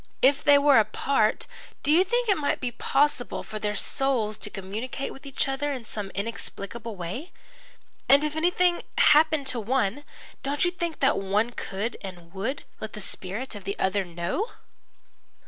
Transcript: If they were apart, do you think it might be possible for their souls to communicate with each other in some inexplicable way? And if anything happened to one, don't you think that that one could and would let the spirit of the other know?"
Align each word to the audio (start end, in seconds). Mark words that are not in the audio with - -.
If 0.23 0.43
they 0.43 0.57
were 0.57 0.79
apart, 0.79 1.45
do 1.83 1.91
you 1.91 2.03
think 2.03 2.27
it 2.27 2.35
might 2.35 2.59
be 2.59 2.71
possible 2.71 3.43
for 3.43 3.59
their 3.59 3.75
souls 3.75 4.39
to 4.39 4.49
communicate 4.49 5.13
with 5.13 5.27
each 5.27 5.47
other 5.47 5.71
in 5.73 5.85
some 5.85 6.09
inexplicable 6.15 6.95
way? 6.95 7.31
And 8.09 8.23
if 8.23 8.35
anything 8.35 8.81
happened 8.97 9.45
to 9.45 9.59
one, 9.59 10.03
don't 10.41 10.65
you 10.65 10.71
think 10.71 11.01
that 11.01 11.13
that 11.13 11.19
one 11.19 11.51
could 11.51 11.97
and 12.01 12.33
would 12.33 12.63
let 12.79 12.93
the 12.93 12.99
spirit 12.99 13.53
of 13.53 13.63
the 13.63 13.77
other 13.77 14.03
know?" 14.03 14.49